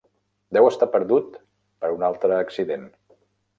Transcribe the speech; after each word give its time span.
Deu 0.57 0.69
estar 0.69 0.87
perdut 0.95 1.37
per 1.85 1.93
un 1.99 2.09
altre 2.11 2.35
accident. 2.47 2.91